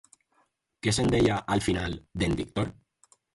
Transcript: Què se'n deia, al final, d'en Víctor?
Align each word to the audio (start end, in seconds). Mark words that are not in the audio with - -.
Què 0.87 0.93
se'n 0.97 1.11
deia, 1.15 1.35
al 1.57 1.61
final, 1.67 1.99
d'en 2.23 2.35
Víctor? 2.41 2.73